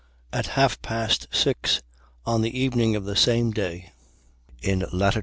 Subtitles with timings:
[0.33, 1.79] At half past six
[2.25, 3.93] on the evening of the same day,
[4.63, 5.17] in lat.